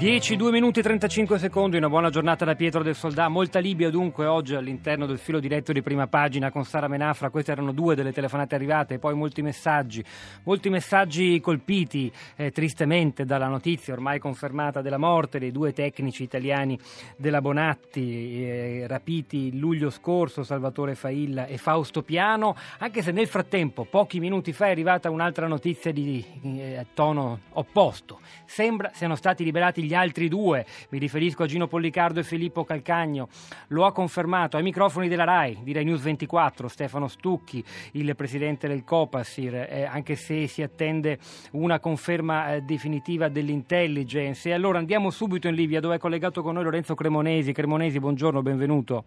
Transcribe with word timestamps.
10, 0.00 0.36
2 0.36 0.50
minuti 0.50 0.80
e 0.80 0.82
35 0.82 1.38
secondi, 1.38 1.76
una 1.76 1.90
buona 1.90 2.08
giornata 2.08 2.46
da 2.46 2.54
Pietro 2.54 2.82
del 2.82 2.94
Soldà. 2.94 3.28
Molta 3.28 3.58
Libia 3.58 3.90
dunque 3.90 4.24
oggi 4.24 4.54
all'interno 4.54 5.04
del 5.04 5.18
filo 5.18 5.40
diretto 5.40 5.74
di 5.74 5.82
prima 5.82 6.06
pagina 6.06 6.50
con 6.50 6.64
Sara 6.64 6.88
Menafra. 6.88 7.28
Queste 7.28 7.52
erano 7.52 7.70
due 7.72 7.94
delle 7.94 8.10
telefonate 8.10 8.54
arrivate, 8.54 8.98
poi 8.98 9.12
molti 9.12 9.42
messaggi, 9.42 10.02
molti 10.44 10.70
messaggi 10.70 11.38
colpiti 11.40 12.10
eh, 12.36 12.50
tristemente 12.50 13.26
dalla 13.26 13.48
notizia 13.48 13.92
ormai 13.92 14.18
confermata 14.18 14.80
della 14.80 14.96
morte 14.96 15.38
dei 15.38 15.52
due 15.52 15.74
tecnici 15.74 16.22
italiani 16.22 16.78
della 17.18 17.42
Bonatti, 17.42 18.42
eh, 18.42 18.86
rapiti 18.88 19.58
luglio 19.58 19.90
scorso, 19.90 20.44
Salvatore 20.44 20.94
Failla 20.94 21.44
e 21.44 21.58
Fausto 21.58 22.02
Piano, 22.02 22.56
anche 22.78 23.02
se 23.02 23.12
nel 23.12 23.26
frattempo, 23.26 23.84
pochi 23.84 24.18
minuti 24.18 24.54
fa, 24.54 24.68
è 24.68 24.70
arrivata 24.70 25.10
un'altra 25.10 25.46
notizia 25.46 25.92
di 25.92 26.24
eh, 26.42 26.86
tono 26.94 27.40
opposto. 27.50 28.20
Sembra 28.46 28.90
siano 28.94 29.14
stati 29.14 29.44
liberati 29.44 29.88
gli 29.89 29.89
gli 29.90 29.94
altri 29.94 30.28
due, 30.28 30.64
mi 30.90 31.00
riferisco 31.00 31.42
a 31.42 31.46
Gino 31.46 31.66
Pollicardo 31.66 32.20
e 32.20 32.22
Filippo 32.22 32.62
Calcagno, 32.62 33.28
lo 33.68 33.84
ha 33.84 33.92
confermato 33.92 34.56
ai 34.56 34.62
microfoni 34.62 35.08
della 35.08 35.24
RAI, 35.24 35.58
di 35.64 35.72
Rai 35.72 35.84
News 35.84 36.02
24, 36.02 36.68
Stefano 36.68 37.08
Stucchi, 37.08 37.64
il 37.92 38.14
presidente 38.14 38.68
del 38.68 38.84
Copasir, 38.84 39.66
eh, 39.68 39.82
anche 39.82 40.14
se 40.14 40.46
si 40.46 40.62
attende 40.62 41.18
una 41.52 41.80
conferma 41.80 42.54
eh, 42.54 42.60
definitiva 42.60 43.28
dell'intelligence. 43.28 44.48
E 44.48 44.52
allora 44.52 44.78
andiamo 44.78 45.10
subito 45.10 45.48
in 45.48 45.56
Libia, 45.56 45.80
dove 45.80 45.96
è 45.96 45.98
collegato 45.98 46.40
con 46.40 46.54
noi 46.54 46.62
Lorenzo 46.62 46.94
Cremonesi. 46.94 47.52
Cremonesi, 47.52 47.98
buongiorno, 47.98 48.42
benvenuto. 48.42 49.04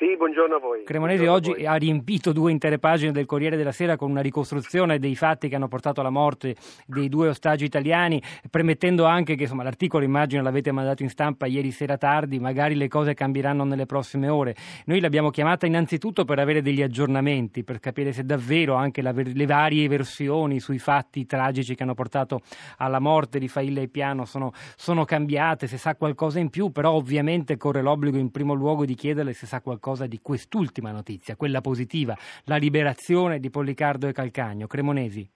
Sì, 0.00 0.16
buongiorno 0.16 0.54
a 0.54 0.58
voi. 0.58 0.82
Cremonesi 0.84 1.24
buongiorno 1.24 1.52
oggi 1.52 1.66
ha 1.66 1.74
riempito 1.74 2.32
due 2.32 2.50
intere 2.50 2.78
pagine 2.78 3.12
del 3.12 3.26
Corriere 3.26 3.58
della 3.58 3.70
Sera 3.70 3.96
con 3.96 4.10
una 4.10 4.22
ricostruzione 4.22 4.98
dei 4.98 5.14
fatti 5.14 5.46
che 5.46 5.56
hanno 5.56 5.68
portato 5.68 6.00
alla 6.00 6.08
morte 6.08 6.56
dei 6.86 7.10
due 7.10 7.28
ostaggi 7.28 7.66
italiani, 7.66 8.22
premettendo 8.48 9.04
anche 9.04 9.34
che 9.34 9.42
insomma, 9.42 9.62
l'articolo 9.62 10.02
immagino 10.02 10.40
l'avete 10.40 10.72
mandato 10.72 11.02
in 11.02 11.10
stampa 11.10 11.44
ieri 11.44 11.70
sera 11.70 11.98
tardi, 11.98 12.40
magari 12.40 12.76
le 12.76 12.88
cose 12.88 13.12
cambieranno 13.12 13.64
nelle 13.64 13.84
prossime 13.84 14.30
ore. 14.30 14.56
Noi 14.86 15.00
l'abbiamo 15.00 15.28
chiamata 15.28 15.66
innanzitutto 15.66 16.24
per 16.24 16.38
avere 16.38 16.62
degli 16.62 16.80
aggiornamenti, 16.80 17.62
per 17.62 17.78
capire 17.78 18.14
se 18.14 18.24
davvero 18.24 18.76
anche 18.76 19.02
la, 19.02 19.12
le 19.12 19.44
varie 19.44 19.86
versioni 19.86 20.60
sui 20.60 20.78
fatti 20.78 21.26
tragici 21.26 21.74
che 21.74 21.82
hanno 21.82 21.92
portato 21.92 22.40
alla 22.78 23.00
morte 23.00 23.38
di 23.38 23.48
Failla 23.48 23.82
e 23.82 23.88
Piano 23.88 24.24
sono, 24.24 24.54
sono 24.76 25.04
cambiate, 25.04 25.66
se 25.66 25.76
sa 25.76 25.94
qualcosa 25.94 26.38
in 26.38 26.48
più, 26.48 26.72
però 26.72 26.92
ovviamente 26.92 27.58
corre 27.58 27.82
l'obbligo 27.82 28.16
in 28.16 28.30
primo 28.30 28.54
luogo 28.54 28.86
di 28.86 28.94
chiederle 28.94 29.34
se 29.34 29.44
sa 29.44 29.60
qualcosa 29.60 29.88
qualcosa 29.90 30.06
di 30.06 30.20
quest'ultima 30.22 30.92
notizia, 30.92 31.36
quella 31.36 31.60
positiva, 31.60 32.16
la 32.44 32.56
liberazione 32.56 33.40
di 33.40 33.50
Pollicardo 33.50 34.06
e 34.06 34.12
Calcagno. 34.12 34.66
Cremonesi. 34.66 35.28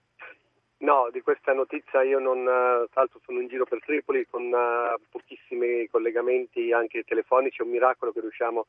No, 0.77 1.09
di 1.11 1.21
questa 1.21 1.53
notizia 1.53 2.03
io 2.03 2.19
non, 2.19 2.39
eh, 2.39 2.87
l'altro 2.93 3.19
sono 3.25 3.41
in 3.41 3.47
giro 3.47 3.65
per 3.65 3.79
Tripoli 3.81 4.27
con 4.29 4.43
uh, 4.43 5.01
pochissimi 5.09 5.87
collegamenti 5.89 6.71
anche 6.71 7.03
telefonici, 7.03 7.61
è 7.61 7.65
un 7.65 7.71
miracolo 7.71 8.11
che 8.11 8.19
riusciamo 8.19 8.67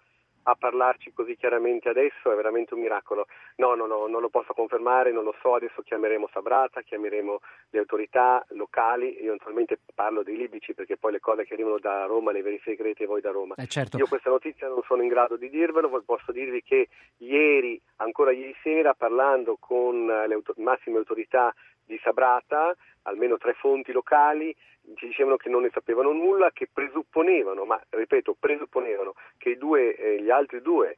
a 0.49 0.55
parlarci 0.55 1.13
così 1.13 1.37
chiaramente 1.37 1.89
adesso 1.89 2.31
è 2.31 2.37
veramente 2.37 2.75
un 2.75 2.81
miracolo. 2.81 3.27
No, 3.57 3.75
no, 3.75 3.87
no, 3.87 4.07
non 4.07 4.21
lo 4.21 4.29
posso 4.29 4.53
confermare, 4.53 5.11
non 5.11 5.25
lo 5.25 5.35
so, 5.41 5.55
adesso 5.55 5.83
chiameremo 5.83 6.29
Sabrata, 6.33 6.83
chiameremo 6.83 7.41
le 7.71 7.79
autorità 7.79 8.45
locali, 8.51 9.23
io 9.23 9.33
naturalmente 9.33 9.79
parlo 9.95 10.23
dei 10.23 10.37
libici 10.37 10.73
perché 10.75 10.97
poi 10.97 11.13
le 11.13 11.21
cose 11.21 11.45
che 11.45 11.55
arrivano 11.55 11.79
da 11.79 12.05
Roma 12.05 12.31
le 12.31 12.43
verificherete 12.43 13.07
voi 13.07 13.21
da 13.21 13.31
Roma. 13.31 13.55
Eh 13.57 13.67
certo. 13.67 13.97
Io 13.97 14.07
questa 14.07 14.31
notizia 14.31 14.69
non 14.69 14.83
sono 14.87 15.03
in 15.03 15.09
grado 15.09 15.37
di 15.37 15.51
dirvelo, 15.51 16.03
posso 16.05 16.31
dirvi 16.31 16.63
che 16.63 16.89
ieri, 17.19 17.81
ancora 17.97 18.31
ieri 18.31 18.55
sera, 18.63 18.95
parlando 18.95 19.57
con 19.59 20.07
le 20.07 20.35
auto- 20.35 20.55
massime 20.59 20.99
autorità 20.99 21.53
di 21.87 21.99
Sabrata, 22.03 22.75
almeno 23.03 23.39
tre 23.39 23.55
fonti 23.55 23.93
locali, 23.93 24.55
ci 24.95 25.07
dicevano 25.07 25.37
che 25.37 25.49
non 25.49 25.63
ne 25.63 25.71
sapevano 25.73 26.13
nulla, 26.13 26.51
che 26.53 26.69
presupponevano, 26.73 27.65
ma 27.65 27.81
ripeto, 27.91 28.37
presupponevano 28.39 29.15
che 29.39 29.57
due, 29.57 29.97
eh, 29.97 30.23
gli 30.23 30.31
altri 30.31 30.61
due 30.61 30.97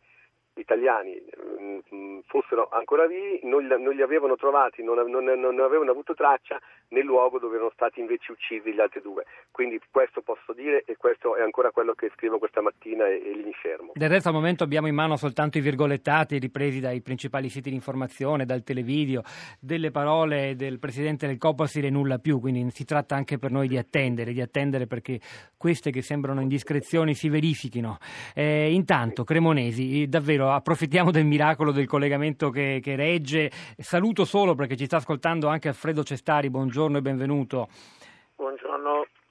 italiani 0.61 1.21
mh, 1.59 1.95
mm, 1.95 2.19
fossero 2.27 2.69
ancora 2.71 3.07
vivi, 3.07 3.41
non 3.45 3.63
li, 3.67 4.03
avevano 4.03 4.37
trovati, 4.37 4.83
non, 4.83 4.99
non, 5.11 5.61
avevano 5.61 5.91
avuto 5.91 6.15
traccia 6.15 6.61
nel 6.89 7.05
luogo 7.05 7.39
dove 7.39 7.57
erano 7.57 7.71
stati 7.73 8.01
invece 8.01 8.33
uccisi 8.33 8.73
gli 8.73 8.81
altri 8.81 9.01
due. 9.01 9.25
Quindi 9.51 9.81
questo 9.91 10.23
posso 10.23 10.53
dire 10.53 10.85
e 10.87 10.97
questo 10.97 11.37
è 11.37 11.43
ancora 11.43 11.71
quello 11.71 11.95
che 11.95 12.11
scrivo 12.15 12.39
questa 12.39 12.61
mattina 12.61 13.07
e, 13.07 13.23
e 13.25 13.33
li 13.33 13.47
infermo. 13.47 13.93
Del 13.95 14.09
resto 14.09 14.29
al 14.29 14.35
momento 14.35 14.65
abbiamo 14.65 14.87
in 14.87 14.95
mano 14.95 15.17
soltanto 15.17 15.59
i 15.59 15.61
virgolettati 15.61 16.39
ripresi 16.39 16.81
dai 16.81 17.01
principali 17.01 17.49
siti 17.49 17.71
di 17.71 17.77
informazione, 17.77 18.45
dal 18.45 18.63
televideo, 18.63 19.23
delle 19.61 19.91
parole 19.91 20.55
del 20.57 20.79
Presidente 20.79 21.27
del 21.27 21.39
Copasir 21.39 21.85
e 21.85 21.91
nulla 21.91 22.19
più, 22.19 22.41
quindi 22.41 22.71
si 22.71 22.85
tratta 22.85 23.15
anche 23.15 23.39
per 23.39 23.51
noi 23.51 23.69
di 23.69 23.77
attendere, 23.77 24.33
di 24.33 24.41
attendere 24.41 24.87
perché 24.87 25.21
queste 25.57 25.91
che 25.91 26.03
sembrano 26.03 26.41
indiscrezioni 26.41 27.15
si 27.15 27.29
verifichino. 27.29 27.99
Eh, 28.35 28.73
intanto, 28.73 29.25
Cremonesi, 29.25 30.09
davvero 30.09 30.48
approfittiamo 30.53 31.11
del 31.11 31.25
miracolo 31.25 31.73
del 31.73 31.87
collegamento 31.87 32.51
che, 32.51 32.81
che 32.83 32.97
regge. 32.97 33.51
Saluto 33.77 34.25
solo 34.25 34.55
perché 34.55 34.77
ci 34.77 34.87
sta 34.87 34.97
ascoltando 34.97 35.49
anche 35.49 35.69
Alfredo 35.69 36.03
Cestari, 36.03 36.51
buongiorno 36.51 36.99
e 36.99 37.03
benvenuto. 37.03 37.69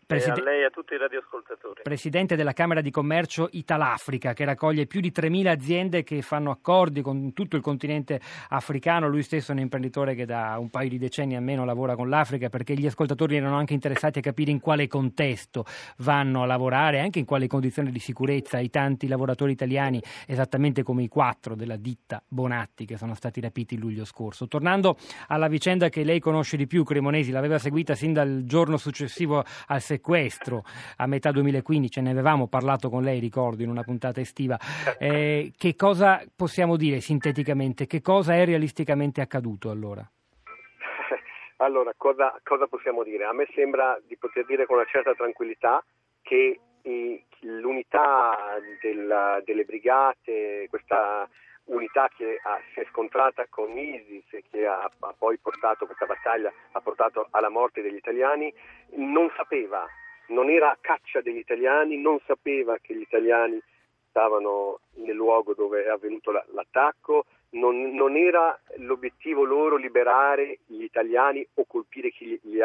Buongiorno. 0.08 0.36
Preside- 0.36 0.40
a 0.40 0.44
lei 0.54 0.62
e 0.62 0.66
a 0.66 0.70
tutti 0.70 0.94
i 0.94 0.98
radioascoltatori. 0.98 1.82
Presidente 1.84 2.38
della 2.38 2.54
Camera 2.54 2.80
di 2.80 2.92
Commercio 2.92 3.50
Italafrica, 3.52 4.32
che 4.32 4.46
raccoglie 4.46 4.86
più 4.86 5.02
di 5.02 5.12
3.000 5.12 5.48
aziende 5.48 6.04
che 6.04 6.22
fanno 6.22 6.50
accordi 6.50 7.02
con 7.02 7.34
tutto 7.34 7.58
il 7.58 7.62
continente 7.62 8.22
africano. 8.50 9.10
Lui 9.10 9.22
stesso 9.22 9.52
è 9.52 9.54
un 9.54 9.60
imprenditore 9.60 10.16
che 10.16 10.26
da 10.26 10.56
un 10.60 10.70
paio 10.70 10.88
di 10.88 10.98
decenni 10.98 11.36
almeno 11.36 11.66
lavora 11.66 11.96
con 11.96 12.08
l'Africa, 12.08 12.48
perché 12.48 12.74
gli 12.76 12.86
ascoltatori 12.86 13.36
erano 13.36 13.58
anche 13.58 13.74
interessati 13.74 14.20
a 14.20 14.22
capire 14.22 14.50
in 14.50 14.62
quale 14.62 14.88
contesto 14.88 15.66
vanno 15.98 16.42
a 16.42 16.46
lavorare, 16.46 17.02
anche 17.02 17.20
in 17.20 17.26
quali 17.26 17.48
condizioni 17.48 17.92
di 17.92 18.00
sicurezza 18.00 18.60
i 18.60 18.70
tanti 18.70 19.10
lavoratori 19.10 19.52
italiani, 19.52 20.02
esattamente 20.26 20.84
come 20.84 21.04
i 21.04 21.10
quattro 21.10 21.54
della 21.54 21.76
ditta 21.76 22.24
Bonatti 22.26 22.86
che 22.86 22.96
sono 22.96 23.14
stati 23.14 23.42
rapiti 23.42 23.74
il 23.74 23.82
luglio 23.82 24.06
scorso. 24.06 24.48
Tornando 24.48 24.96
alla 25.28 25.50
vicenda 25.50 25.90
che 25.90 26.06
lei 26.06 26.22
conosce 26.22 26.56
di 26.56 26.66
più, 26.66 26.86
Cremonesi, 26.86 27.32
l'aveva 27.32 27.58
seguita 27.58 27.94
sin 27.94 28.14
dal 28.14 28.44
giorno 28.46 28.78
successivo 28.78 29.44
al 29.68 29.82
secondo 29.82 29.96
sequestro 29.98 30.64
a 30.98 31.08
metà 31.08 31.32
2015, 31.32 32.02
ne 32.02 32.12
avevamo 32.12 32.48
parlato 32.48 32.90
con 32.90 33.04
lei, 33.04 33.20
ricordo, 33.20 33.64
in 33.64 33.70
una 33.70 33.84
puntata 33.84 34.22
estiva. 34.22 34.58
Eh, 35.00 35.52
che 35.58 35.76
cosa 35.76 36.24
possiamo 36.36 36.78
dire 36.78 37.00
sinteticamente? 37.02 37.88
Che 37.88 38.02
cosa 38.02 38.36
è 38.36 38.46
realisticamente 38.46 39.22
accaduto 39.22 39.70
allora? 39.70 40.08
Allora, 41.60 41.92
cosa, 41.98 42.40
cosa 42.44 42.68
possiamo 42.68 43.02
dire? 43.02 43.26
A 43.26 43.34
me 43.34 43.48
sembra 43.56 44.00
di 44.06 44.16
poter 44.16 44.46
dire 44.46 44.68
con 44.68 44.76
una 44.76 44.86
certa 44.86 45.16
tranquillità 45.16 45.84
che 46.22 46.60
l'unità 47.40 48.60
della, 48.80 49.42
delle 49.44 49.64
brigate, 49.64 50.68
questa 50.70 51.28
unità 51.68 52.10
che 52.16 52.40
ha, 52.44 52.60
si 52.74 52.80
è 52.80 52.86
scontrata 52.92 53.46
con 53.50 53.78
ISIS 53.78 54.26
e 54.32 54.44
che 54.50 54.66
ha, 54.66 54.84
ha, 54.84 55.16
poi 55.18 55.38
portato 55.38 55.86
questa 55.86 56.06
battaglia 56.06 56.52
ha 56.72 56.82
portato 56.82 57.28
alla 57.32 57.50
morte 57.50 57.82
degli 57.82 57.96
italiani, 57.96 58.54
non 58.96 59.32
sapeva, 59.36 59.86
non 60.28 60.50
era 60.50 60.72
a 60.72 60.78
caccia 60.80 61.22
degli 61.22 61.38
italiani, 61.38 61.98
non 61.98 62.20
sapeva 62.26 62.78
che 62.82 62.96
gli 62.96 63.02
italiani 63.02 63.62
stavano 64.10 64.80
nel 64.96 65.16
luogo 65.16 65.54
dove 65.54 65.84
è 65.84 65.90
avvenuto 65.90 66.32
l'attacco, 66.32 67.26
non, 67.52 67.94
non 67.94 68.18
era 68.18 68.60
l'obiettivo 68.78 69.44
loro 69.44 69.76
liberare 69.76 70.60
gli 70.66 70.84
italiani 70.84 71.48
o 71.56 71.66
colpire 71.66 72.10
chi 72.10 72.26
li, 72.26 72.40
li, 72.44 72.60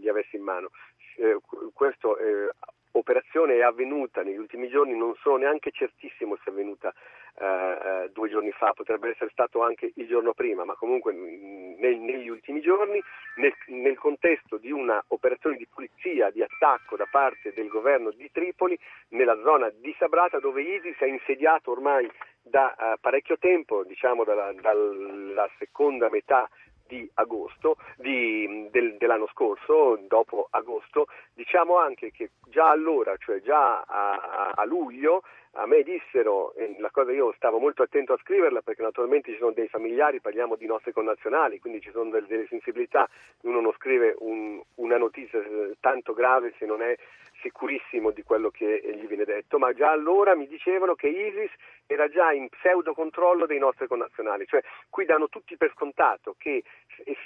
li 0.00 0.08
avesse 0.08 0.36
in 0.36 0.42
mano. 0.42 0.70
Eh, 1.16 1.38
questo 1.72 2.16
eh, 2.18 2.50
operazione 2.92 3.56
è 3.56 3.62
avvenuta 3.62 4.22
negli 4.22 4.36
ultimi 4.36 4.68
giorni, 4.68 4.96
non 4.96 5.14
sono 5.20 5.36
neanche 5.36 5.70
certissimo 5.70 6.36
se 6.36 6.42
è 6.46 6.50
avvenuta 6.50 6.92
eh, 7.38 7.44
eh, 7.44 8.10
due 8.12 8.28
giorni 8.28 8.50
fa, 8.50 8.72
potrebbe 8.72 9.10
essere 9.10 9.30
stato 9.30 9.62
anche 9.62 9.92
il 9.94 10.06
giorno 10.06 10.34
prima, 10.34 10.64
ma 10.64 10.74
comunque 10.74 11.12
mm, 11.12 11.78
nel, 11.78 11.96
negli 11.96 12.28
ultimi 12.28 12.60
giorni, 12.60 13.00
nel, 13.36 13.54
nel 13.68 13.96
contesto 13.96 14.58
di 14.58 14.70
un'operazione 14.70 15.56
di 15.56 15.66
polizia, 15.72 16.30
di 16.30 16.42
attacco 16.42 16.96
da 16.96 17.06
parte 17.10 17.52
del 17.54 17.68
governo 17.68 18.10
di 18.10 18.30
Tripoli, 18.30 18.78
nella 19.10 19.40
zona 19.42 19.70
di 19.70 19.94
Sabrata 19.98 20.38
dove 20.38 20.62
ISIS 20.62 20.96
è 20.98 21.06
insediato 21.06 21.70
ormai 21.70 22.10
da 22.42 22.74
uh, 22.76 23.00
parecchio 23.00 23.38
tempo, 23.38 23.84
diciamo 23.84 24.24
dalla, 24.24 24.52
dalla 24.52 25.48
seconda 25.58 26.08
metà 26.10 26.48
di 26.90 27.08
agosto, 27.14 27.76
di, 27.96 28.68
del, 28.70 28.96
dell'anno 28.96 29.28
scorso, 29.28 29.96
dopo 30.08 30.48
agosto, 30.50 31.06
diciamo 31.34 31.76
anche 31.78 32.10
che 32.10 32.30
già 32.48 32.68
allora, 32.68 33.16
cioè 33.16 33.40
già 33.40 33.82
a, 33.82 34.52
a, 34.56 34.64
luglio, 34.64 35.22
a 35.52 35.66
me 35.66 35.84
dissero, 35.84 36.52
la 36.78 36.90
cosa 36.90 37.12
io 37.12 37.32
stavo 37.36 37.58
molto 37.58 37.82
attento 37.84 38.12
a 38.12 38.18
scriverla 38.18 38.60
perché 38.62 38.82
naturalmente 38.82 39.30
ci 39.30 39.38
sono 39.38 39.52
dei 39.52 39.68
familiari, 39.68 40.20
parliamo 40.20 40.56
di 40.56 40.66
nostri 40.66 40.92
connazionali, 40.92 41.60
quindi 41.60 41.80
ci 41.80 41.90
sono 41.92 42.10
delle 42.10 42.46
sensibilità, 42.48 43.08
uno 43.42 43.60
non 43.60 43.72
scrive 43.74 44.16
un, 44.18 44.60
una 44.76 44.98
notizia 44.98 45.40
tanto 45.78 46.12
grave 46.12 46.52
se 46.58 46.66
non 46.66 46.82
è 46.82 46.96
sicurissimo 47.40 48.10
di 48.10 48.22
quello 48.22 48.50
che 48.50 48.80
gli 48.94 49.06
viene 49.06 49.24
detto, 49.24 49.58
ma 49.58 49.72
già 49.72 49.90
allora 49.90 50.34
mi 50.34 50.46
dicevano 50.46 50.94
che 50.94 51.08
ISIS 51.08 51.50
era 51.86 52.08
già 52.08 52.32
in 52.32 52.48
pseudo 52.48 52.94
controllo 52.94 53.46
dei 53.46 53.58
nostri 53.58 53.86
connazionali, 53.86 54.46
cioè 54.46 54.62
qui 54.88 55.04
danno 55.04 55.28
tutti 55.28 55.56
per 55.56 55.72
scontato 55.74 56.34
che 56.38 56.62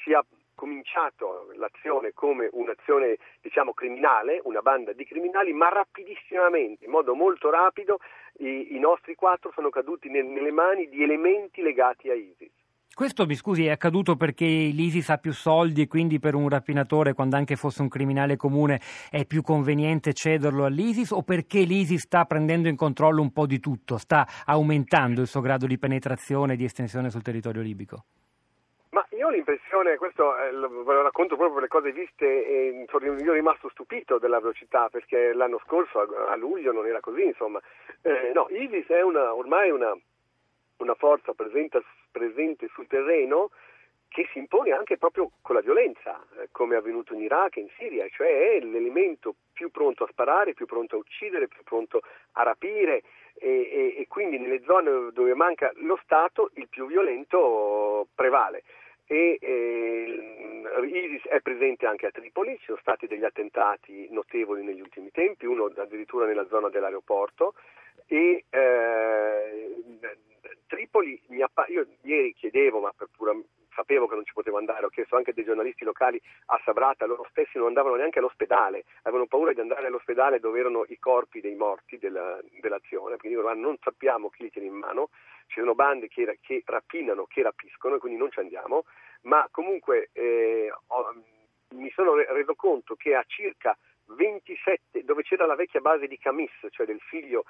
sia 0.03 0.25
cominciato 0.55 1.51
l'azione 1.55 2.13
come 2.13 2.49
un'azione 2.53 3.19
diciamo 3.41 3.75
criminale, 3.75 4.41
una 4.45 4.61
banda 4.61 4.93
di 4.93 5.05
criminali, 5.05 5.53
ma 5.53 5.69
rapidissimamente, 5.69 6.85
in 6.85 6.91
modo 6.91 7.15
molto 7.15 7.51
rapido, 7.51 7.99
i, 8.39 8.75
i 8.75 8.79
nostri 8.79 9.15
quattro 9.15 9.51
sono 9.53 9.69
caduti 9.71 10.09
nel, 10.09 10.25
nelle 10.25 10.53
mani 10.53 10.89
di 10.89 11.03
elementi 11.03 11.61
legati 11.61 12.09
a 12.11 12.15
ISIS. 12.15 12.64
Questo, 12.95 13.27
mi 13.27 13.35
scusi, 13.35 13.67
è 13.67 13.71
accaduto 13.71 14.15
perché 14.15 14.45
l'ISIS 14.45 15.11
ha 15.11 15.19
più 15.19 15.33
soldi 15.33 15.83
e 15.83 15.89
quindi 15.89 16.21
per 16.21 16.37
un 16.37 16.49
rapinatore, 16.49 17.13
quando 17.13 17.35
anche 17.35 17.57
fosse 17.57 17.83
un 17.83 17.89
criminale 17.89 18.37
comune, 18.37 18.81
è 19.11 19.27
più 19.27 19.43
conveniente 19.43 20.13
cederlo 20.13 20.65
all'ISIS 20.65 21.11
o 21.11 21.23
perché 21.23 21.63
l'ISIS 21.63 22.03
sta 22.03 22.25
prendendo 22.25 22.69
in 22.69 22.77
controllo 22.77 23.21
un 23.21 23.33
po' 23.33 23.47
di 23.47 23.59
tutto, 23.59 23.99
sta 23.99 24.25
aumentando 24.47 25.23
il 25.23 25.27
suo 25.27 25.41
grado 25.41 25.67
di 25.67 25.77
penetrazione 25.77 26.53
e 26.53 26.57
di 26.57 26.63
estensione 26.63 27.11
sul 27.11 27.23
territorio 27.23 27.63
libico? 27.63 28.05
Ma 28.91 29.05
io 29.11 29.27
ho 29.27 29.31
l'impressione, 29.31 29.97
questo 29.97 30.31
ve 30.31 30.95
lo 30.95 31.03
racconto 31.03 31.35
proprio 31.35 31.55
per 31.55 31.63
le 31.63 31.69
cose 31.69 31.91
viste, 31.91 32.25
e 32.25 32.87
io 33.25 33.33
rimasto 33.33 33.69
stupito 33.71 34.19
della 34.19 34.39
velocità 34.39 34.89
perché 34.89 35.35
l'anno 35.35 35.61
scorso 35.67 35.99
a, 35.99 36.31
a 36.31 36.37
luglio 36.37 36.71
non 36.71 36.87
era 36.87 37.01
così, 37.01 37.25
insomma. 37.25 37.61
Eh, 38.03 38.31
no, 38.33 38.47
ISIS 38.51 38.87
è 38.87 39.03
una, 39.03 39.35
ormai 39.35 39.71
una, 39.71 39.93
una 40.77 40.95
forza 40.95 41.33
presente, 41.33 41.83
presente, 42.15 42.71
sul 42.73 42.87
terreno 42.87 43.51
che 44.15 44.29
si 44.31 44.39
impone 44.39 44.71
anche 44.71 44.97
proprio 44.97 45.29
con 45.43 45.57
la 45.57 45.61
violenza, 45.61 46.25
eh, 46.39 46.49
come 46.53 46.77
è 46.77 46.79
avvenuto 46.79 47.15
in 47.15 47.23
Iraq 47.23 47.57
e 47.57 47.63
in 47.63 47.69
Siria, 47.77 48.07
cioè 48.11 48.53
è 48.53 48.61
l'elemento 48.61 49.35
più 49.53 49.73
pronto 49.73 50.05
a 50.05 50.09
sparare, 50.09 50.55
più 50.55 50.67
pronto 50.67 50.95
a 50.95 51.01
uccidere, 51.01 51.49
più 51.49 51.65
pronto 51.65 52.01
a 52.35 52.45
rapire 52.45 53.03
e, 53.35 53.49
e, 53.51 53.95
e 53.99 54.07
quindi 54.07 54.39
nelle 54.39 54.63
zone 54.63 55.11
dove 55.13 55.35
manca 55.35 55.73
lo 55.79 55.99
Stato 56.05 56.53
il 56.55 56.69
più 56.69 56.87
violento 56.87 58.07
prevale. 58.15 58.63
E 59.07 59.37
eh, 59.41 60.55
ISIS 60.85 61.27
è 61.27 61.41
presente 61.41 61.85
anche 61.85 62.07
a 62.07 62.11
Tripoli, 62.13 62.57
ci 62.59 62.67
sono 62.67 62.79
stati 62.81 63.09
degli 63.09 63.25
attentati 63.25 64.07
notevoli 64.11 64.63
negli 64.63 64.81
ultimi 64.81 65.11
tempi, 65.11 65.45
uno 65.45 65.65
addirittura 65.77 66.25
nella 66.25 66.47
zona 66.47 66.69
dell'aeroporto 66.69 67.55
e 68.07 68.45
eh, 68.49 69.75
Tripoli, 70.75 71.21
appa- 71.41 71.67
io 71.69 71.87
ieri 72.03 72.35
chiedevo, 72.35 72.81
ma 72.81 72.93
per 72.97 73.09
pura, 73.17 73.33
sapevo 73.75 74.09
che 74.09 74.17
non 74.17 74.25
ci 74.25 74.33
potevo 74.33 74.59
andare, 74.59 74.85
ho 74.85 74.89
chiesto 74.89 75.17
anche 75.17 75.33
dei 75.33 75.45
giornalisti 75.45 75.85
locali 75.85 76.21
a 76.47 76.61
Sabrata, 76.65 77.07
loro 77.07 77.27
stessi 77.31 77.59
non 77.59 77.69
andavano 77.69 77.95
neanche 77.95 78.19
all'ospedale, 78.19 78.85
avevano 79.03 79.27
paura 79.27 79.53
di 79.53 79.61
andare 79.61 79.87
all'ospedale 79.87 80.41
dove 80.41 80.59
erano 80.59 80.85
i 80.89 80.99
corpi 80.99 81.41
dei 81.41 81.55
morti 81.55 81.99
della, 81.99 82.41
dell'azione, 82.61 83.17
quindi 83.17 83.39
dicono 83.39 83.55
non 83.55 83.77
sappiamo 83.81 84.31
chi 84.31 84.43
li 84.43 84.51
tiene 84.51 84.67
in 84.67 84.75
mano, 84.75 85.11
ci 85.47 85.61
sono 85.61 85.75
bande 85.75 86.09
che, 86.09 86.39
che 86.41 86.63
rapinano, 86.67 87.27
che 87.27 87.43
rapiscono 87.43 87.97
e 87.97 87.99
quindi 87.99 88.19
non 88.19 88.33
ci 88.33 88.41
andiamo, 88.41 88.85
ma 89.23 89.47
comunque 89.53 90.11
eh, 90.13 90.73
ho, 90.89 91.15
mi 91.75 91.91
sono 91.91 92.15
reso 92.15 92.55
conto 92.55 92.97
che 92.97 93.15
a 93.15 93.25
circa 93.27 93.77
27, 94.07 95.05
dove 95.05 95.23
c'era 95.23 95.47
la 95.47 95.55
vecchia 95.55 95.81
base 95.81 96.07
di 96.07 96.19
Camis, 96.19 96.51
cioè 96.71 96.87
del 96.87 97.01
figlio 97.01 97.45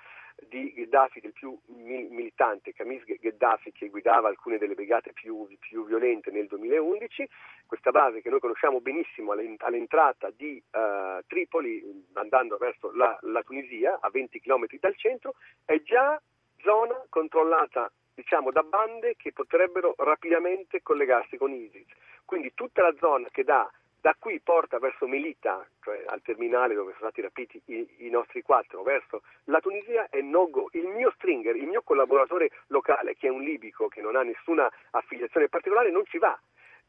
di 0.48 0.72
Gheddafi, 0.72 1.20
del 1.20 1.32
più 1.32 1.56
militante 1.66 2.72
Camis 2.72 3.04
Gheddafi 3.04 3.72
che 3.72 3.88
guidava 3.88 4.28
alcune 4.28 4.58
delle 4.58 4.74
brigate 4.74 5.12
più, 5.12 5.46
più, 5.58 5.86
violente 5.86 6.30
nel 6.30 6.46
2011, 6.46 7.28
questa 7.66 7.90
base 7.90 8.20
che 8.20 8.30
noi 8.30 8.40
conosciamo 8.40 8.80
benissimo 8.80 9.32
all'entrata 9.32 10.30
di 10.30 10.62
uh, 10.72 11.22
Tripoli, 11.26 11.82
andando 12.14 12.56
verso 12.56 12.92
la, 12.92 13.16
la 13.22 13.42
Tunisia, 13.42 13.98
a 14.00 14.10
20 14.10 14.40
km 14.40 14.66
dal 14.80 14.96
centro, 14.96 15.34
è 15.64 15.80
già 15.82 16.20
zona 16.62 17.04
controllata 17.08 17.90
diciamo, 18.14 18.50
da 18.50 18.62
bande 18.62 19.16
che 19.16 19.32
potrebbero 19.32 19.94
rapidamente 19.98 20.82
collegarsi 20.82 21.36
con 21.36 21.52
ISIS. 21.52 21.86
Quindi 22.24 22.54
tutta 22.54 22.82
la 22.82 22.94
zona 22.98 23.28
che 23.30 23.44
da, 23.44 23.70
da 24.04 24.14
qui 24.18 24.38
porta 24.38 24.78
verso 24.78 25.06
Melita, 25.06 25.66
cioè 25.82 26.04
al 26.08 26.20
terminale 26.20 26.74
dove 26.74 26.92
sono 26.98 27.08
stati 27.08 27.22
rapiti 27.22 27.58
i, 27.68 27.88
i 28.00 28.10
nostri 28.10 28.42
quattro, 28.42 28.82
verso 28.82 29.22
la 29.44 29.60
Tunisia 29.60 30.10
è 30.10 30.20
no-go. 30.20 30.68
Il 30.72 30.88
mio 30.88 31.10
stringer, 31.12 31.56
il 31.56 31.66
mio 31.66 31.80
collaboratore 31.80 32.50
locale, 32.66 33.16
che 33.16 33.28
è 33.28 33.30
un 33.30 33.40
libico, 33.40 33.88
che 33.88 34.02
non 34.02 34.14
ha 34.14 34.22
nessuna 34.22 34.70
affiliazione 34.90 35.48
particolare, 35.48 35.90
non 35.90 36.04
ci 36.04 36.18
va 36.18 36.38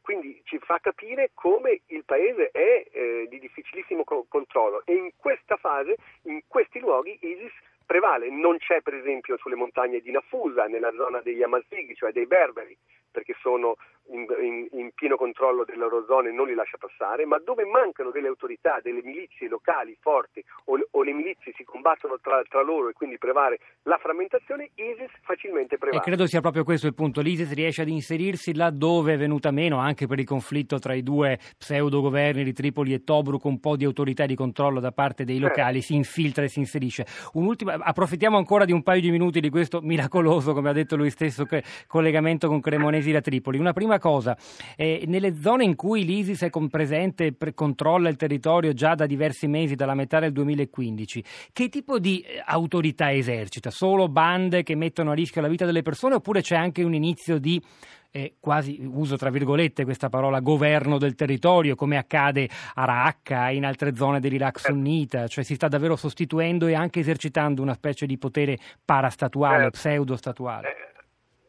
quindi 0.02 0.40
ci 0.44 0.58
fa 0.60 0.78
capire 0.78 1.30
come 1.34 1.80
il 1.86 2.04
paese 2.04 2.50
è 2.52 2.86
eh, 2.92 3.26
di 3.28 3.40
difficilissimo 3.40 4.04
co- 4.04 4.26
controllo 4.28 4.82
e 4.84 4.94
in 4.94 5.10
questa 5.16 5.56
fase, 5.56 5.96
in 6.24 6.42
questi 6.46 6.78
luoghi, 6.78 7.18
ISIS 7.22 7.50
prevale. 7.84 8.30
Non 8.30 8.58
c'è 8.58 8.82
per 8.82 8.94
esempio 8.94 9.36
sulle 9.38 9.56
montagne 9.56 10.00
di 10.00 10.12
Nafusa, 10.12 10.66
nella 10.66 10.92
zona 10.92 11.20
degli 11.22 11.42
Amazighi, 11.42 11.96
cioè 11.96 12.12
dei 12.12 12.26
Berberi, 12.26 12.76
perché 13.16 13.34
sono 13.40 13.76
in, 14.10 14.26
in, 14.42 14.68
in, 14.78 14.90
pieno 14.94 15.16
controllo 15.16 15.64
delle 15.64 15.78
loro 15.78 16.04
zone 16.06 16.28
e 16.28 16.32
non 16.32 16.46
li 16.46 16.54
lascia 16.54 16.76
passare, 16.76 17.24
ma 17.24 17.40
dove 17.42 17.64
mancano 17.64 18.10
delle 18.10 18.28
autorità, 18.28 18.78
delle 18.82 19.00
milizie 19.02 19.48
locali 19.48 19.96
forti 20.00 20.44
o, 20.66 20.78
o 20.90 21.02
le 21.02 21.12
milizie 21.12 21.52
si 21.56 21.64
combattono 21.64 22.18
tra, 22.20 22.42
tra, 22.46 22.62
loro 22.62 22.90
e 22.90 22.92
quindi 22.92 23.16
prevale 23.16 23.58
la 23.84 23.96
frammentazione, 23.96 24.70
ISIS 24.74 25.10
facilmente 25.22 25.78
prevale. 25.78 26.02
E 26.02 26.04
credo 26.04 26.26
sia 26.26 26.40
proprio 26.42 26.62
questo 26.62 26.86
il 26.86 26.94
punto, 26.94 27.22
l'ISIS 27.22 27.54
riesce 27.54 27.82
ad 27.82 27.88
inserirsi 27.88 28.54
laddove 28.54 29.14
è 29.14 29.16
venuta 29.16 29.50
meno, 29.50 29.78
anche 29.78 30.06
per 30.06 30.18
il 30.18 30.26
conflitto 30.26 30.78
tra 30.78 30.92
i 30.92 31.02
due 31.02 31.38
pseudo-governi 31.56 32.44
di 32.44 32.52
Tripoli 32.52 32.92
e 32.92 33.02
Tobruk, 33.02 33.44
un 33.44 33.60
po' 33.60 33.76
di 33.76 33.84
autorità 33.84 34.26
di 34.26 34.34
controllo 34.34 34.78
da 34.78 34.92
parte 34.92 35.24
dei 35.24 35.38
certo. 35.38 35.56
locali, 35.56 35.80
si 35.80 35.94
infiltra 35.94 36.44
e 36.44 36.48
si 36.48 36.58
inserisce. 36.58 37.06
Un'ultima, 37.32 37.74
approfittiamo 37.80 38.36
ancora 38.36 38.66
di 38.66 38.72
un 38.72 38.82
paio 38.82 39.00
di 39.00 39.10
minuti 39.10 39.40
di 39.40 39.48
questo 39.48 39.80
miracoloso, 39.80 40.52
come 40.52 40.68
ha 40.68 40.72
detto 40.72 40.96
lui 40.96 41.10
stesso, 41.10 41.44
collegamento 41.86 42.48
con 42.48 42.60
Cremonesi 42.60 43.05
da 43.12 43.20
Tripoli. 43.20 43.58
Una 43.58 43.72
prima 43.72 43.98
cosa, 43.98 44.36
eh, 44.76 45.04
nelle 45.06 45.34
zone 45.40 45.64
in 45.64 45.76
cui 45.76 46.04
l'ISIS 46.04 46.42
è 46.42 46.50
presente 46.68 47.34
e 47.38 47.54
controlla 47.54 48.08
il 48.08 48.16
territorio 48.16 48.72
già 48.72 48.94
da 48.94 49.06
diversi 49.06 49.46
mesi, 49.46 49.74
dalla 49.74 49.94
metà 49.94 50.20
del 50.20 50.32
2015, 50.32 51.24
che 51.52 51.68
tipo 51.68 51.98
di 51.98 52.20
eh, 52.20 52.42
autorità 52.44 53.12
esercita? 53.12 53.70
Solo 53.70 54.08
bande 54.08 54.62
che 54.62 54.74
mettono 54.74 55.10
a 55.10 55.14
rischio 55.14 55.40
la 55.40 55.48
vita 55.48 55.64
delle 55.64 55.82
persone 55.82 56.14
oppure 56.14 56.40
c'è 56.40 56.56
anche 56.56 56.82
un 56.82 56.94
inizio 56.94 57.38
di 57.38 57.62
eh, 58.16 58.36
quasi, 58.40 58.78
uso 58.82 59.16
tra 59.16 59.28
virgolette 59.28 59.84
questa 59.84 60.08
parola, 60.08 60.40
governo 60.40 60.96
del 60.96 61.14
territorio, 61.14 61.74
come 61.74 61.98
accade 61.98 62.48
a 62.74 62.84
Raqqa 62.86 63.50
e 63.50 63.56
in 63.56 63.66
altre 63.66 63.94
zone 63.94 64.20
dell'Iraq 64.20 64.58
certo. 64.58 64.72
sunnita, 64.72 65.26
cioè 65.26 65.44
si 65.44 65.54
sta 65.54 65.68
davvero 65.68 65.96
sostituendo 65.96 66.66
e 66.66 66.74
anche 66.74 67.00
esercitando 67.00 67.60
una 67.60 67.74
specie 67.74 68.06
di 68.06 68.16
potere 68.16 68.58
parastatuale, 68.82 69.66
eh, 69.66 69.70
pseudo-statuale. 69.70 70.68
Eh, 70.68 70.95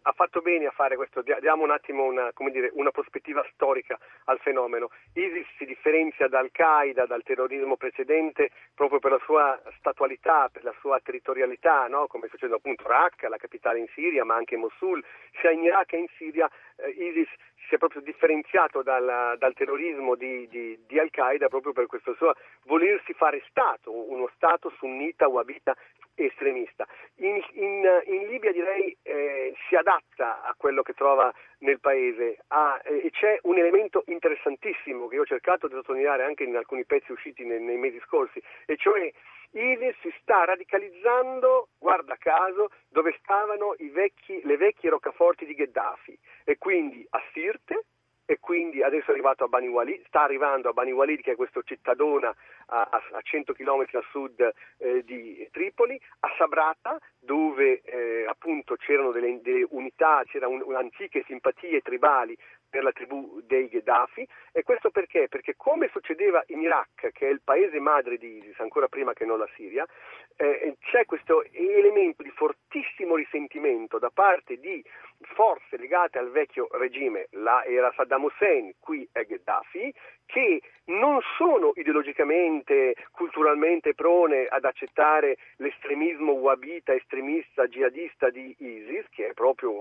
ha 0.08 0.14
fatto 0.14 0.40
bene 0.40 0.68
a 0.68 0.72
fare 0.72 0.96
questo, 0.96 1.22
diamo 1.22 1.64
un 1.64 1.72
attimo 1.72 2.04
una, 2.04 2.32
dire, 2.50 2.72
una, 2.74 2.92
prospettiva 2.92 3.46
storica 3.52 4.00
al 4.26 4.40
fenomeno. 4.40 4.90
ISIS 5.14 5.46
si 5.58 5.66
differenzia 5.66 6.30
da 6.30 6.40
Al-Qaeda, 6.40 7.06
dal 7.06 7.24
terrorismo 7.24 7.76
precedente, 7.76 8.52
proprio 8.74 9.00
per 9.00 9.12
la 9.12 9.20
sua 9.26 9.62
statualità, 9.78 10.48
per 10.50 10.64
la 10.64 10.74
sua 10.80 11.00
territorialità, 11.04 11.88
no? 11.88 12.08
come 12.08 12.30
succede 12.30 12.56
appunto 12.56 12.88
Raqqa, 12.88 13.28
la 13.28 13.36
capitale 13.36 13.80
in 13.80 13.88
Siria, 13.94 14.24
ma 14.24 14.36
anche 14.36 14.56
Mosul, 14.56 15.04
sia 15.42 15.52
in 15.52 15.64
Iraq 15.64 15.88
che 15.88 15.98
in 15.98 16.08
Siria 16.16 16.50
eh, 16.78 16.90
ISIS 16.90 17.30
si 17.68 17.76
è 17.76 17.78
proprio 17.78 18.02
differenziato 18.02 18.82
dal, 18.82 19.36
dal 19.38 19.54
terrorismo 19.54 20.16
di, 20.16 20.48
di, 20.48 20.80
di, 20.88 21.00
Al-Qaeda 21.00 21.50
proprio 21.50 21.74
per 21.74 21.86
questo 21.86 22.14
suo 22.14 22.34
volersi 22.64 23.14
fare 23.14 23.44
Stato, 23.50 23.92
uno 23.92 24.30
Stato 24.36 24.72
sunnita, 24.78 25.28
wahhabita 25.28 25.76
estremista. 26.16 26.88
In, 27.18 27.40
in, 27.54 27.84
in 28.06 28.28
Libia 28.28 28.52
direi 28.52 28.97
adatta 29.78 30.44
a 30.44 30.54
quello 30.58 30.82
che 30.82 30.94
trova 30.94 31.34
nel 31.60 31.80
paese. 31.80 32.40
Ah, 32.48 32.80
e 32.84 33.10
c'è 33.12 33.40
un 33.44 33.58
elemento 33.58 34.04
interessantissimo 34.08 35.08
che 35.08 35.16
io 35.16 35.22
ho 35.22 35.26
cercato 35.26 35.68
di 35.68 35.74
sottolineare 35.74 36.24
anche 36.24 36.44
in 36.44 36.56
alcuni 36.56 36.86
pezzi 36.86 37.12
usciti 37.12 37.46
nei, 37.46 37.62
nei 37.62 37.78
mesi 37.78 38.00
scorsi, 38.06 38.42
e 38.66 38.76
cioè 38.78 39.12
ISIS 39.52 39.96
si 40.02 40.14
sta 40.22 40.44
radicalizzando, 40.44 41.70
guarda 41.80 42.16
caso, 42.18 42.70
dove 42.90 43.16
stavano 43.24 43.76
vecchi, 43.92 44.42
le 44.44 44.58
vecchie 44.58 44.90
roccaforti 44.90 45.46
di 45.46 45.56
Gheddafi. 45.56 46.18
E 46.44 46.58
quindi 46.58 47.06
a 47.10 47.22
Sirte, 47.32 47.86
e 48.30 48.40
quindi 48.42 48.84
adesso 48.84 49.08
è 49.08 49.12
arrivato 49.14 49.46
a 49.46 49.48
Bani 49.48 49.70
Walid, 49.70 50.04
sta 50.08 50.24
arrivando 50.24 50.68
a 50.68 50.74
Bani 50.74 50.92
Walid 50.92 51.22
che 51.22 51.32
è 51.32 51.36
questa 51.36 51.62
cittadona 51.64 52.36
a, 52.66 52.90
a 52.92 53.22
100 53.22 53.54
km 53.54 53.86
a 53.94 54.04
sud 54.12 54.54
eh, 54.80 55.02
di 55.06 55.48
Tripoli, 55.50 55.98
a 56.20 56.30
Sabrata 56.38 57.00
dove 57.18 57.82
eh, 57.84 58.26
appunto 58.28 58.76
c'erano 58.76 59.12
delle, 59.12 59.40
delle 59.42 59.66
unità, 59.70 60.24
c'erano 60.26 60.66
un, 60.66 60.76
antiche 60.76 61.24
simpatie 61.26 61.80
tribali 61.80 62.38
per 62.70 62.84
la 62.84 62.92
tribù 62.92 63.42
dei 63.44 63.68
Gheddafi 63.68 64.28
e 64.52 64.64
questo 64.64 64.90
perché? 64.90 65.28
Perché 65.28 65.56
come 65.56 65.90
succedeva 65.92 66.44
in 66.48 66.62
Iraq, 66.62 67.12
che 67.12 67.28
è 67.28 67.32
il 67.32 67.42
paese 67.44 67.80
madre 67.80 68.18
di 68.18 68.38
ISIS, 68.38 68.60
ancora 68.60 68.88
prima 68.88 69.14
che 69.14 69.26
non 69.26 69.40
la 69.40 69.50
Siria, 69.56 69.86
eh, 70.36 70.76
c'è 70.82 71.06
questo 71.06 71.44
elemento 71.52 72.24
di 72.24 72.30
fortissimo 72.32 73.16
risentimento 73.16 74.00
da 74.00 74.10
parte 74.10 74.58
di 74.58 74.84
forze 75.34 75.78
legate 75.78 76.18
al 76.18 76.30
vecchio 76.30 76.68
regime, 76.72 77.28
là 77.32 77.64
era 77.66 77.92
Saddam 77.96 78.24
Hussein, 78.24 78.74
qui 78.80 79.08
è 79.12 79.24
Gheddafi, 79.26 79.94
che 80.26 80.62
non 80.88 81.20
sono 81.38 81.72
ideologicamente, 81.76 82.96
culturalmente 83.12 83.94
prone 83.94 84.46
ad 84.46 84.66
accettare 84.66 85.38
l'estremismo 85.58 86.34
wahhabita, 86.34 86.94
estremista, 86.94 87.68
jihadista 87.68 88.30
di 88.30 88.56
ISIS, 88.58 89.06
che 89.10 89.30
è 89.30 89.34
proprio, 89.34 89.74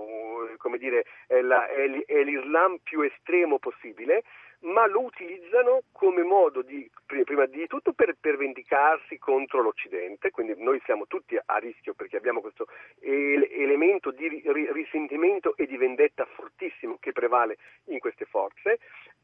dire, 0.77 1.05
è, 1.27 1.41
la, 1.41 1.67
è 1.67 2.23
l'Islam 2.23 2.77
più 2.83 3.01
estremo 3.01 3.59
possibile, 3.59 4.23
ma 4.59 4.87
lo 4.87 5.01
utilizzano 5.01 5.81
come 5.91 6.23
modo 6.23 6.61
di, 6.61 6.89
prima 7.05 7.45
di 7.45 7.67
tutto 7.67 7.93
per, 7.93 8.15
per 8.19 8.37
vendicarsi 8.37 9.17
contro 9.19 9.61
l'Occidente, 9.61 10.31
quindi 10.31 10.55
noi 10.57 10.81
siamo 10.83 11.05
tutti 11.05 11.37
a 11.37 11.57
rischio 11.57 11.93
perché 11.93 12.17
abbiamo 12.17 12.41
questo 12.41 12.67
elemento 12.99 14.11
di 14.11 14.41
risentimento 14.71 15.55
e 15.55 15.67
di 15.67 15.77
vendetta 15.77 16.25
fortissimo 16.25 16.97
che 16.99 17.11
prevale 17.11 17.57
in 17.85 17.99
queste 17.99 18.25
forze 18.25 18.79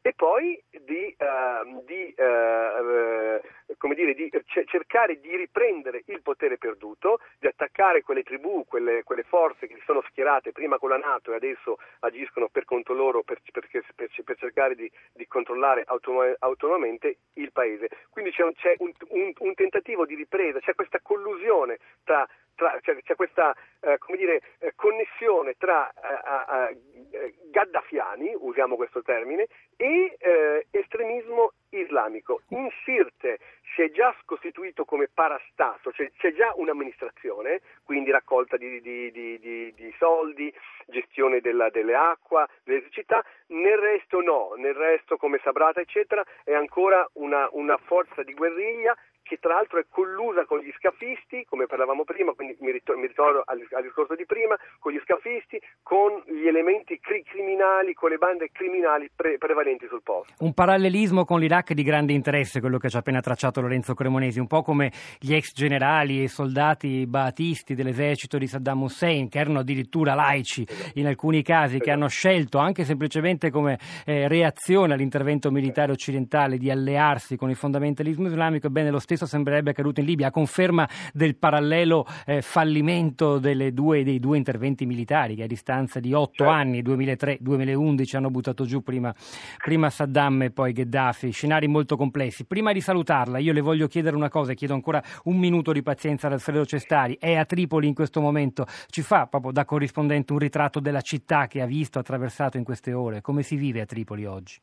e 0.06 0.12
poi 0.12 0.62
di, 0.68 1.16
uh, 1.18 1.82
di, 1.86 2.14
uh, 2.18 3.94
dire, 3.94 4.12
di 4.12 4.28
c- 4.28 4.64
cercare 4.66 5.18
di 5.18 5.34
riprendere 5.34 6.02
il 6.08 6.20
potere 6.20 6.58
perduto, 6.58 7.20
di 7.38 7.46
attaccare 7.46 8.02
quelle 8.02 8.22
tribù, 8.22 8.66
quelle, 8.66 9.02
quelle, 9.02 9.22
forze 9.22 9.66
che 9.66 9.76
si 9.76 9.82
sono 9.86 10.02
schierate 10.10 10.52
prima 10.52 10.76
con 10.76 10.90
la 10.90 10.98
Nato 10.98 11.32
e 11.32 11.36
adesso 11.36 11.78
agiscono 12.00 12.48
per 12.48 12.66
conto 12.66 12.92
loro 12.92 13.22
per, 13.22 13.40
per, 13.50 13.66
per 13.66 14.36
cercare 14.36 14.74
di, 14.74 14.92
di 15.14 15.26
controllare 15.26 15.84
autonom- 15.86 16.36
autonomamente 16.40 17.16
il 17.36 17.50
paese. 17.50 17.88
Quindi 18.10 18.30
c'è, 18.32 18.42
un, 18.42 18.52
c'è 18.52 18.74
un, 18.80 18.92
un, 19.08 19.32
un, 19.38 19.54
tentativo 19.54 20.04
di 20.04 20.16
ripresa, 20.16 20.58
c'è 20.58 20.74
questa 20.74 21.00
collusione 21.00 21.78
tra, 22.04 22.28
tra 22.54 22.78
c'è, 22.80 23.00
c'è, 23.02 23.14
questa 23.14 23.54
eh, 23.80 23.98
dire, 24.16 24.40
eh, 24.58 24.72
connessione 24.74 25.54
tra 25.58 25.90
eh, 25.90 27.34
gaddafiani, 27.50 28.34
usiamo 28.36 28.76
questo 28.76 29.02
termine, 29.02 29.46
e 29.76 30.16
eh, 30.18 30.66
estremismo 30.70 31.52
islamico. 31.70 32.42
In 32.48 32.68
Sirte 32.84 33.38
si 33.74 33.82
è 33.82 33.90
già 33.90 34.14
costituito 34.24 34.84
come 34.84 35.08
parastato, 35.12 35.92
cioè 35.92 36.10
c'è 36.16 36.32
già 36.32 36.52
un'amministrazione, 36.56 37.60
quindi 37.84 38.10
raccolta 38.10 38.56
di, 38.56 38.80
di, 38.80 39.10
di, 39.10 39.38
di 39.74 39.94
soldi, 39.98 40.52
gestione 40.86 41.40
della, 41.40 41.70
delle 41.70 41.94
acque, 41.94 42.46
delle 42.62 42.88
città, 42.90 43.24
nel 43.48 43.78
resto 43.78 44.20
no, 44.20 44.54
nel 44.56 44.74
resto 44.74 45.16
come 45.16 45.40
Sabrata 45.42 45.80
eccetera 45.80 46.24
è 46.44 46.54
ancora 46.54 47.08
una, 47.14 47.48
una 47.52 47.76
forza 47.76 48.22
di 48.22 48.34
guerriglia 48.34 48.96
che 49.22 49.38
tra 49.38 49.54
l'altro 49.54 49.78
è 49.78 49.86
collusa 49.88 50.44
con 50.44 50.60
gli 50.60 50.70
come 51.64 51.66
parlavamo 51.66 52.04
prima, 52.04 52.32
quindi 52.32 52.56
mi 52.60 52.70
ritorno, 52.70 53.42
al, 53.46 53.66
al, 53.70 53.82
discorso 53.82 54.14
di 54.14 54.26
prima, 54.26 54.56
con 54.78 54.92
gli 54.92 55.00
scafisti, 55.02 55.60
con 55.82 56.22
gli 56.26 56.46
elementi 56.46 57.00
cri- 57.00 57.24
criminali, 57.24 57.93
con 58.04 58.12
le 58.12 58.18
bande 58.18 58.50
criminali 58.52 59.08
pre- 59.16 59.38
prevalenti 59.38 59.86
sul 59.88 60.02
posto. 60.02 60.34
Un 60.40 60.52
parallelismo 60.52 61.24
con 61.24 61.40
l'Iraq 61.40 61.72
di 61.72 61.82
grande 61.82 62.12
interesse, 62.12 62.60
quello 62.60 62.76
che 62.76 62.90
ci 62.90 62.96
ha 62.96 62.98
appena 62.98 63.22
tracciato 63.22 63.62
Lorenzo 63.62 63.94
Cremonesi, 63.94 64.38
un 64.38 64.46
po' 64.46 64.60
come 64.60 64.92
gli 65.18 65.32
ex 65.32 65.54
generali 65.54 66.22
e 66.22 66.28
soldati 66.28 67.06
baatisti 67.06 67.74
dell'esercito 67.74 68.36
di 68.36 68.46
Saddam 68.46 68.82
Hussein, 68.82 69.30
che 69.30 69.38
erano 69.38 69.60
addirittura 69.60 70.12
laici 70.12 70.66
in 70.96 71.06
alcuni 71.06 71.42
casi, 71.42 71.78
che 71.78 71.90
hanno 71.90 72.08
scelto 72.08 72.58
anche 72.58 72.84
semplicemente 72.84 73.50
come 73.50 73.78
eh, 74.04 74.28
reazione 74.28 74.92
all'intervento 74.92 75.50
militare 75.50 75.90
occidentale 75.90 76.58
di 76.58 76.70
allearsi 76.70 77.36
con 77.36 77.48
il 77.48 77.56
fondamentalismo 77.56 78.26
islamico, 78.26 78.66
ebbene 78.66 78.90
lo 78.90 78.98
stesso 78.98 79.24
sembrerebbe 79.24 79.70
accaduto 79.70 80.00
in 80.00 80.06
Libia, 80.06 80.26
a 80.26 80.30
conferma 80.30 80.86
del 81.14 81.36
parallelo 81.36 82.04
eh, 82.26 82.42
fallimento 82.42 83.38
due, 83.38 84.04
dei 84.04 84.20
due 84.20 84.36
interventi 84.36 84.84
militari 84.84 85.36
che 85.36 85.44
a 85.44 85.46
distanza 85.46 86.00
di 86.00 86.12
otto 86.12 86.44
certo. 86.44 86.52
anni, 86.52 86.82
2003-2011, 86.82 87.92
hanno 88.14 88.30
buttato 88.30 88.64
giù 88.64 88.82
prima, 88.82 89.14
prima 89.62 89.88
Saddam 89.90 90.42
e 90.42 90.50
poi 90.50 90.72
Gheddafi, 90.72 91.30
scenari 91.30 91.68
molto 91.68 91.96
complessi. 91.96 92.44
Prima 92.44 92.72
di 92.72 92.80
salutarla, 92.80 93.38
io 93.38 93.52
le 93.52 93.60
voglio 93.60 93.86
chiedere 93.86 94.16
una 94.16 94.28
cosa 94.28 94.52
e 94.52 94.54
chiedo 94.54 94.74
ancora 94.74 95.02
un 95.24 95.38
minuto 95.38 95.72
di 95.72 95.82
pazienza 95.82 96.26
ad 96.26 96.32
Alfredo 96.32 96.66
Cestari. 96.66 97.16
È 97.20 97.36
a 97.36 97.44
Tripoli 97.44 97.86
in 97.86 97.94
questo 97.94 98.20
momento, 98.20 98.66
ci 98.88 99.02
fa 99.02 99.26
proprio 99.26 99.52
da 99.52 99.64
corrispondente 99.64 100.32
un 100.32 100.38
ritratto 100.38 100.80
della 100.80 101.00
città 101.00 101.46
che 101.46 101.60
ha 101.60 101.66
visto, 101.66 101.98
attraversato 101.98 102.56
in 102.56 102.64
queste 102.64 102.92
ore. 102.92 103.20
Come 103.20 103.42
si 103.42 103.56
vive 103.56 103.80
a 103.80 103.86
Tripoli 103.86 104.24
oggi? 104.24 104.60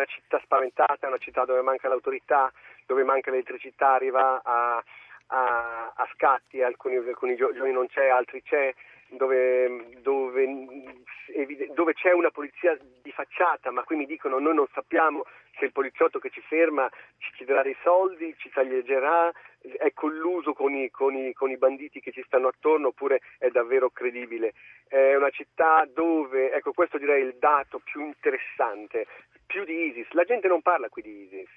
una 0.00 0.04
città 0.06 0.40
spaventata, 0.42 0.98
è 1.00 1.06
una 1.06 1.18
città 1.18 1.44
dove 1.44 1.60
manca 1.60 1.88
l'autorità, 1.88 2.50
dove 2.86 3.04
manca 3.04 3.30
l'elettricità, 3.30 3.92
arriva 3.92 4.40
a, 4.42 4.82
a, 5.26 5.92
a 5.94 6.08
scatti, 6.14 6.62
alcuni, 6.62 6.96
alcuni 6.96 7.36
giorni 7.36 7.72
non 7.72 7.86
c'è, 7.86 8.08
altri 8.08 8.42
c'è, 8.42 8.72
dove, 9.10 9.98
dove, 10.00 10.46
dove, 11.74 11.92
c'è 11.94 12.12
una 12.12 12.30
polizia 12.30 12.76
di 13.02 13.10
facciata, 13.12 13.70
ma 13.70 13.82
qui 13.82 13.96
mi 13.96 14.06
dicono 14.06 14.38
noi 14.38 14.54
non 14.54 14.66
sappiamo 14.72 15.24
se 15.58 15.64
il 15.64 15.72
poliziotto 15.72 16.18
che 16.18 16.30
ci 16.30 16.40
ferma 16.40 16.88
ci 17.18 17.32
chiederà 17.32 17.62
dei 17.62 17.76
soldi, 17.82 18.34
ci 18.38 18.50
taglierà, 18.50 19.32
è 19.60 19.92
colluso 19.92 20.52
con 20.52 20.74
i, 20.74 20.90
con, 20.90 21.14
i, 21.14 21.32
con 21.32 21.50
i, 21.50 21.58
banditi 21.58 22.00
che 22.00 22.12
ci 22.12 22.22
stanno 22.24 22.48
attorno 22.48 22.88
oppure 22.88 23.20
è 23.38 23.48
davvero 23.48 23.90
credibile. 23.90 24.54
È 24.86 25.14
una 25.14 25.30
città 25.30 25.86
dove, 25.92 26.52
ecco 26.52 26.72
questo 26.72 26.98
direi 26.98 27.22
è 27.22 27.26
il 27.26 27.36
dato 27.38 27.80
più 27.80 28.00
interessante, 28.00 29.06
più 29.46 29.64
di 29.64 29.86
ISIS. 29.88 30.10
La 30.12 30.24
gente 30.24 30.48
non 30.48 30.62
parla 30.62 30.88
qui 30.88 31.02
di 31.02 31.22
ISIS, 31.24 31.48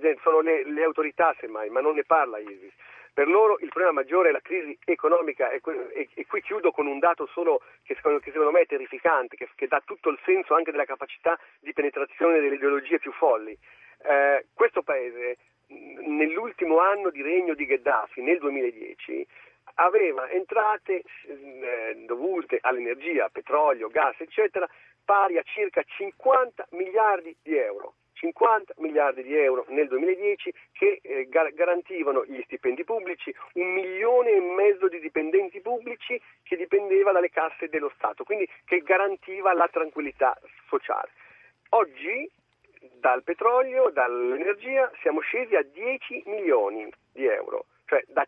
gente, 0.00 0.20
sono 0.22 0.40
le, 0.40 0.64
le, 0.64 0.82
autorità 0.82 1.34
semmai, 1.38 1.70
ma 1.70 1.80
non 1.80 1.94
ne 1.94 2.04
parla 2.04 2.38
ISIS. 2.38 2.72
Per 3.12 3.28
loro 3.28 3.58
il 3.58 3.68
problema 3.68 3.92
maggiore 3.92 4.28
è 4.28 4.32
la 4.32 4.40
crisi 4.40 4.78
economica 4.84 5.50
e, 5.50 5.60
qui 5.60 6.42
chiudo 6.42 6.70
con 6.70 6.86
un 6.86 6.98
dato 6.98 7.26
solo 7.26 7.60
che 7.82 7.94
secondo, 7.94 8.18
che 8.20 8.30
secondo 8.30 8.52
me 8.52 8.60
è 8.60 8.66
terrificante, 8.66 9.36
che, 9.36 9.48
che, 9.54 9.66
dà 9.66 9.82
tutto 9.84 10.10
il 10.10 10.18
senso 10.24 10.54
anche 10.54 10.70
della 10.70 10.84
capacità 10.84 11.38
di 11.60 11.72
penetrazione 11.72 12.40
delle 12.40 12.54
ideologie 12.54 12.98
più 12.98 13.12
folli. 13.12 13.56
Eh, 14.02 14.46
questo 14.54 14.82
paese 14.82 15.36
nell'ultimo 15.70 16.78
anno 16.78 17.10
di 17.10 17.22
regno 17.22 17.54
di 17.54 17.66
Gheddafi, 17.66 18.22
nel 18.22 18.38
2010, 18.38 19.26
aveva 19.74 20.28
entrate 20.28 21.02
eh, 21.26 21.94
dovute 22.06 22.58
all'energia, 22.60 23.28
petrolio, 23.28 23.88
gas, 23.88 24.18
eccetera, 24.20 24.68
pari 25.04 25.38
a 25.38 25.42
circa 25.42 25.82
50 25.82 26.68
miliardi 26.70 27.36
di 27.42 27.56
euro. 27.56 27.94
50 28.20 28.74
miliardi 28.78 29.22
di 29.22 29.34
euro 29.34 29.64
nel 29.68 29.88
2010 29.88 30.52
che 30.72 31.00
eh, 31.02 31.26
gar- 31.28 31.52
garantivano 31.54 32.24
gli 32.26 32.40
stipendi 32.44 32.84
pubblici, 32.84 33.34
un 33.54 33.72
milione 33.72 34.32
e 34.32 34.40
mezzo 34.40 34.88
di 34.88 35.00
dipendenti 35.00 35.60
pubblici 35.60 36.20
che 36.42 36.56
dipendeva 36.56 37.12
dalle 37.12 37.30
casse 37.30 37.68
dello 37.68 37.90
Stato, 37.96 38.24
quindi 38.24 38.46
che 38.66 38.80
garantiva 38.80 39.54
la 39.54 39.68
tranquillità 39.68 40.38
sociale. 40.68 41.10
Oggi 41.70 42.30
dal 43.00 43.22
petrolio, 43.22 43.90
dall'energia 43.90 44.90
siamo 45.00 45.20
scesi 45.20 45.54
a 45.54 45.62
10 45.62 46.24
milioni 46.26 46.90
di 47.12 47.24
euro, 47.24 47.66
cioè 47.86 48.02
da, 48.08 48.26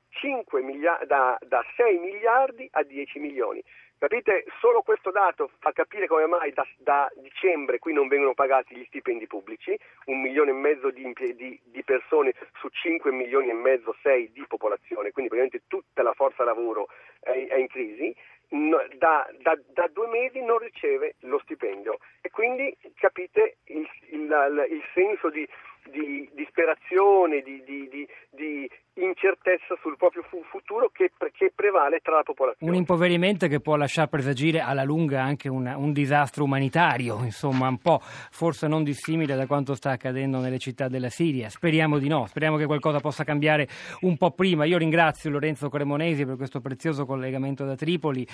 miliardi, 0.63 1.07
da, 1.07 1.37
da 1.41 1.63
6 1.77 1.99
miliardi 1.99 2.67
a 2.73 2.83
10 2.83 3.19
milioni. 3.19 3.63
Capite? 4.03 4.45
Solo 4.59 4.83
questo 4.83 5.13
dato 5.13 5.49
fa 5.61 5.71
capire 5.71 6.09
come 6.09 6.27
mai 6.27 6.53
da, 6.53 6.67
da, 6.79 7.09
dicembre 7.19 7.79
qui 7.79 7.93
non 7.93 8.09
vengono 8.09 8.35
pagati 8.35 8.75
gli 8.75 8.85
stipendi 8.87 9.29
pubblici, 9.29 9.79
un 10.07 10.21
milione 10.21 10.51
e 10.51 10.55
mezzo 10.55 10.91
di, 10.91 11.09
di, 11.37 11.61
di, 11.63 11.85
persone 11.85 12.35
su 12.59 12.67
5 12.69 13.13
milioni 13.13 13.51
e 13.51 13.53
mezzo, 13.53 13.95
6 14.03 14.33
di 14.33 14.45
popolazione, 14.49 15.13
quindi 15.13 15.31
praticamente 15.31 15.69
tutta 15.69 16.03
la 16.03 16.15
forza 16.15 16.43
lavoro 16.43 16.89
è, 17.21 17.47
è 17.47 17.55
in 17.55 17.69
crisi, 17.69 18.13
no, 18.49 18.85
da, 18.97 19.31
da, 19.39 19.57
da, 19.69 19.87
due 19.93 20.09
mesi 20.09 20.43
non 20.43 20.59
riceve 20.59 21.15
lo 21.21 21.39
stipendio 21.45 21.99
e 22.23 22.31
quindi 22.31 22.77
capite 22.97 23.59
il, 23.67 23.89
il, 24.11 24.67
il 24.69 24.83
senso 24.95 25.31
di, 25.31 25.47
di 25.85 26.29
disperazione, 26.33 27.41
di, 27.43 27.63
di, 27.63 28.09
incertezza 28.95 29.77
sul 29.81 29.97
proprio 29.97 30.23
futuro 30.23 30.89
che, 30.91 31.13
che, 31.33 31.53
prevale 31.55 32.01
tra 32.13 32.17
la 32.17 32.23
popolazione. 32.23 32.71
Un 32.71 32.79
impoverimento 32.79 33.47
che 33.47 33.61
può 33.61 33.77
lasciar 33.77 34.09
presagire 34.09 34.61
alla 34.61 34.85
lunga 34.85 35.23
anche 35.23 35.49
una, 35.49 35.77
un 35.77 35.93
disastro 35.93 36.45
umanitario, 36.45 37.21
insomma 37.25 37.69
un 37.69 37.79
po' 37.79 38.01
forse 38.03 38.69
non 38.69 38.85
dissimile 38.85 39.35
da 39.35 39.47
quanto 39.47 39.75
sta 39.75 39.91
accadendo 39.91 40.39
nelle 40.39 40.59
città 40.59 40.89
della 40.89 41.09
Siria. 41.09 41.49
Speriamo 41.49 41.99
di 41.99 42.09
no, 42.09 42.27
speriamo 42.27 42.57
che 42.57 42.67
qualcosa 42.67 43.01
possa 43.01 43.25
cambiare 43.25 43.67
un 44.01 44.17
po' 44.17 44.33
prima. 44.33 44.65
Io 44.65 44.77
ringrazio 44.77 45.31
Lorenzo 45.31 45.69
Cremonesi 45.69 46.27
per 46.27 46.37
questo 46.37 46.61
prezioso 46.61 47.07
collegamento 47.07 47.65
da 47.65 47.75
Tripoli. 47.75 48.27